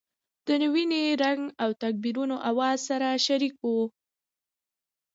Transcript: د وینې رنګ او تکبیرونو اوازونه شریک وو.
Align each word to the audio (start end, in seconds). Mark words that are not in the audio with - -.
د 0.45 0.47
وینې 0.73 1.03
رنګ 1.23 1.41
او 1.63 1.69
تکبیرونو 1.83 2.35
اوازونه 2.49 3.09
شریک 3.25 3.55
وو. 3.61 3.79